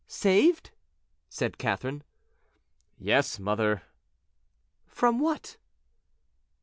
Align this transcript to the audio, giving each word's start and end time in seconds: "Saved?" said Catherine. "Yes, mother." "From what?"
"Saved?" 0.07 0.71
said 1.29 1.59
Catherine. 1.59 2.03
"Yes, 2.97 3.37
mother." 3.37 3.83
"From 4.87 5.19
what?" 5.19 5.57